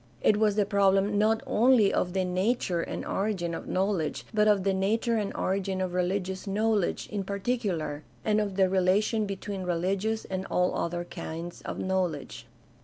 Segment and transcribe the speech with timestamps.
[0.23, 4.63] It was the problem not only of the nature and origin of knowledge but of
[4.63, 9.61] the nature and origin of religious knowl edge in particular, and of the relation between
[9.63, 12.47] rehgious and all other kinds of knowledge.